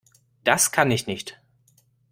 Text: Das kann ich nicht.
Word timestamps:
Das 0.45 0.71
kann 0.71 0.89
ich 0.89 1.05
nicht. 1.05 1.39